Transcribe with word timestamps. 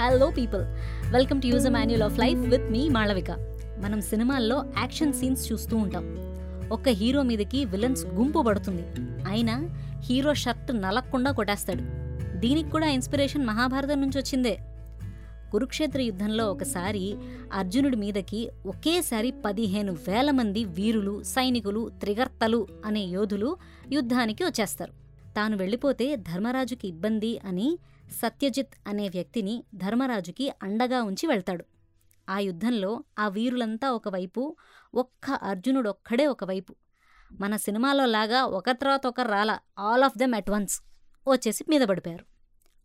Hello 0.00 0.30
people 0.30 0.64
welcome 1.12 1.42
to 1.42 1.46
use 1.46 1.66
a 1.66 1.70
manual 1.70 2.02
of 2.02 2.18
life 2.18 2.38
with 2.38 2.70
me 2.70 2.88
Malavika 2.88 3.30
మనం 3.78 4.00
సినిమాల్లో 4.00 4.64
action 4.78 5.12
scenes 5.12 5.52
చూస్తూ 5.52 5.76
ఉంటాం. 5.76 6.04
ఒక 6.72 6.88
హీరో 6.88 7.22
మీదకి 7.22 7.64
విలన్స్ 7.64 8.06
గుంపు 8.06 8.42
పడుతుంది. 8.42 8.84
అయినా 9.28 9.68
హీరో 10.00 10.34
షర్ట్ 10.34 10.82
నలక్కుండా 10.82 11.30
కొట్టేస్తాడు. 11.30 11.82
దీనికి 12.38 12.70
కూడా 12.70 12.86
ఇన్స్పిరేషన్ 12.86 13.46
మహాభారతం 13.46 14.00
నుంచి 14.00 14.18
వచ్చిందే. 14.18 14.58
కురుక్షేత్ర 15.52 16.00
యుద్ధంలో 16.00 16.46
ఒకసారి 16.52 17.16
అర్జునుడి 17.52 17.96
మీదకి 17.96 18.48
ఒకేసారి 18.66 19.30
పదిహేను 19.30 19.92
వేల 20.08 20.30
మంది 20.30 20.64
వీరులు 20.64 21.22
సైనికులు 21.22 21.90
త్రిగర్తలు 22.00 22.66
అనే 22.86 23.04
యోధులు 23.04 23.56
యుద్ధానికి 23.92 24.44
వచ్చేస్తారు. 24.44 25.07
తాను 25.38 25.56
వెళ్ళిపోతే 25.56 26.16
ధర్మరాజుకి 26.16 26.88
ఇబ్బంది 26.88 27.38
అని 27.38 27.78
సత్యజిత్ 28.10 28.74
అనే 28.86 29.08
వ్యక్తిని 29.08 29.64
ధర్మరాజుకి 29.74 30.46
అండగా 30.62 31.02
ఉంచి 31.02 31.26
వెళ్తాడు. 31.26 31.64
ఆ 32.28 32.38
యుద్ధంలో 32.38 33.04
ఆ 33.18 33.28
వీరులంతా 33.28 33.90
ఒకవైపు 33.90 34.56
ఒక్క 34.94 35.30
అర్జునుడొక్కడే 35.30 36.26
ఒకవైపు. 36.26 36.74
మన 37.40 37.56
సినిమాలో 37.56 38.06
లాగా 38.06 38.44
ఒక 38.44 38.70
తర్వాత 38.70 39.06
ఒకరు 39.06 39.28
రాల 39.28 39.58
all 39.78 40.04
of 40.04 40.18
them 40.18 40.34
at 40.34 40.50
once 40.50 40.82
వచ్చేసి 41.28 41.64
మీద 41.68 41.80
పడిపోయారు. 41.80 42.24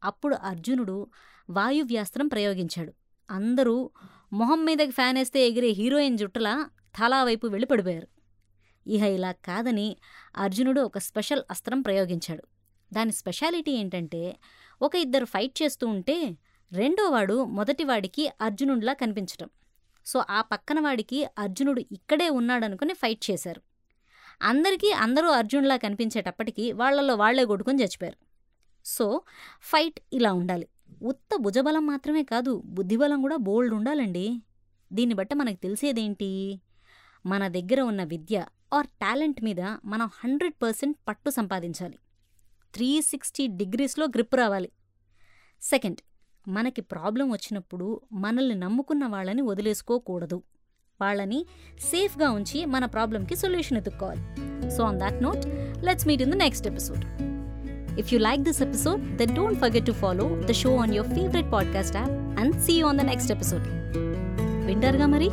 అప్పుడు 0.04 0.36
అర్జునుడు 0.36 1.08
వాయువ్యాస్త్రం 1.50 2.28
ప్రయోగించాడు. 2.28 2.94
అందరూ 3.32 3.90
మొహం 4.34 4.66
మీదకి 4.66 4.92
ఫ్యాన్ 4.92 5.18
వేస్తే 5.18 5.48
ఎగిరే 5.48 5.70
హీరోయిన్ 5.70 6.18
జుట్టులా 6.18 6.70
తలా 7.00 7.24
వైపు 7.24 7.48
వెళ్ళి 7.48 7.68
పడిపోయారు. 7.68 8.08
ఇహ 8.88 9.04
ఇలా 9.04 9.32
కాదని 9.32 9.98
అర్జునుడు 10.38 10.82
ఒక 10.82 10.98
స్పెషల్ 10.98 11.44
అస్త్రం 11.52 11.82
ప్రయోగించాడు. 11.82 12.44
దాని 12.94 13.12
స్పెషాలిటీ 13.12 13.72
ఏంటంటే 13.72 14.38
ఒక 14.82 14.96
ఇద్దరు 14.96 15.26
ఫైట్ 15.26 15.64
చేస్తూ 15.64 15.88
ఉంటే 15.88 16.38
రెండోవాడు 16.72 17.44
మొదటివాడికి 17.44 18.32
అర్జునుడిలా 18.42 18.94
కనిపించటం. 18.94 19.50
సో 20.06 20.24
ఆ 20.30 20.42
పక్కన 20.42 20.80
వాడికి 20.80 21.26
అర్జునుడు 21.40 21.80
ఇక్కడే 21.80 22.30
ఉన్నాడనుకుని 22.30 22.94
ఫైట్ 22.94 23.32
చేశారు. 23.32 23.62
అందరికీ 24.42 24.92
అందరూ 24.92 25.30
అర్జునులా 25.30 25.78
కనిపించేటప్పటికి 25.78 26.72
వాళ్ళలో 26.72 27.16
వాళ్ళే 27.16 27.46
కొట్టుకొని 27.46 27.80
చచ్చిపోయారు. 27.80 28.18
సో 28.86 29.22
ఫైట్ 29.62 30.00
ఇలా 30.14 30.34
ఉండాలి. 30.34 30.68
ఉత్త 31.02 31.36
భుజబలం 31.36 31.88
మాత్రమే 31.88 32.24
కాదు 32.24 32.62
బుద్ధిబలం 32.66 33.22
కూడా 33.22 33.36
బోల్డ్ 33.36 33.74
ఉండాలండి. 33.74 34.42
దీన్ని 34.94 35.16
బట్టి 35.16 35.36
మనకు 35.36 35.56
తెలిసేదేంటి? 35.56 36.62
మన 37.26 37.48
దగ్గర 37.48 37.82
ఉన్న 37.82 38.04
విద్య 38.04 38.46
ఆర్ 38.74 38.88
టాలెంట్ 38.88 39.44
మీద 39.44 39.62
మనం 39.62 40.06
హండ్రెడ్ 40.06 40.54
పర్సెంట్ 40.64 40.98
పట్టు 41.08 41.30
సంపాదించాలి. 41.30 42.00
త్రీ 42.76 43.02
సిక్స్టీ 43.02 43.48
డిగ్రీస్లో 43.48 44.06
గ్రిప్ 44.06 44.36
రావాలి. 44.36 44.72
సెకండ్ 45.62 45.98
మనకి 46.48 46.82
ప్రాబ్లం 46.82 47.32
వచ్చినప్పుడు 47.32 48.02
మనల్ని 48.14 48.56
నమ్ముకున్న 48.56 49.06
వాళ్ళని 49.06 49.42
వదిలేసుకోకూడదు. 49.42 50.44
వాళ్ళని 51.02 51.46
సేఫ్గా 51.80 52.32
ఉంచి 52.32 52.66
మన 52.66 52.86
ప్రాబ్లంకి 52.86 53.36
solution 53.36 53.78
ఎదుక్కోవాలి 53.78 54.22
so 54.70 54.84
on 54.84 55.00
that 55.00 55.24
note 55.24 55.46
let's 55.86 56.08
meet 56.08 56.22
in 56.22 56.32
the 56.32 56.36
next 56.36 56.68
episode. 56.68 57.06
If 57.94 58.06
you 58.06 58.18
like 58.18 58.42
this 58.42 58.58
episode, 58.64 59.18
then 59.18 59.36
don't 59.36 59.56
forget 59.56 59.86
to 59.86 59.92
follow 59.92 60.42
the 60.42 60.56
show 60.64 60.72
on 60.84 60.88
your 60.88 61.06
favorite 61.10 61.50
podcast 61.56 61.92
app 61.94 62.12
and 62.42 62.54
see 62.54 62.76
you 62.80 62.86
on 62.92 62.98
the 63.00 63.06
next 63.14 63.28
episode. 63.36 63.68
వింటారుగా 64.66 65.06
మరి? 65.06 65.30